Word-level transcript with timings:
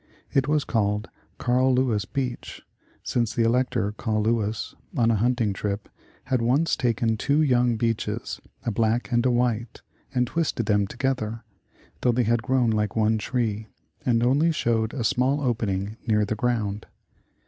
It 0.33 0.47
was 0.47 0.63
called 0.63 1.03
the 1.03 1.09
Carl 1.45 1.75
Louis 1.75 2.05
beech, 2.05 2.63
since 3.03 3.35
the 3.35 3.43
Elector 3.43 3.91
Carl 3.91 4.23
Louis, 4.23 4.73
on 4.97 5.11
a 5.11 5.15
hunting 5.15 5.53
trip, 5.53 5.89
had 6.23 6.41
once 6.41 6.75
taken 6.75 7.17
two 7.17 7.43
young 7.43 7.77
beeches, 7.77 8.41
a 8.63 8.71
black 8.71 9.11
and 9.11 9.23
a 9.27 9.29
white, 9.29 9.83
and 10.11 10.25
twisted 10.25 10.65
them 10.65 10.87
together, 10.87 11.43
till 12.01 12.13
they 12.13 12.23
had 12.23 12.41
grown 12.41 12.71
like 12.71 12.95
one 12.95 13.19
tree, 13.19 13.67
and 14.03 14.23
only 14.23 14.51
showed 14.51 14.95
a 14.95 15.03
small 15.03 15.39
opening 15.39 15.97
near 16.07 16.25
the 16.25 16.33
ground. 16.33 16.87